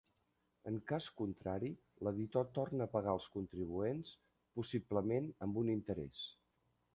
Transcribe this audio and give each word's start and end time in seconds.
En 0.69 0.77
cas 0.91 1.09
contrari, 1.19 1.67
l'editor 2.07 2.47
torna 2.55 2.87
a 2.89 2.91
pagar 2.95 3.13
als 3.17 3.27
contribuents, 3.37 4.15
possiblement 4.61 5.29
amb 5.49 5.61
un 5.65 5.71
interès. 5.77 6.25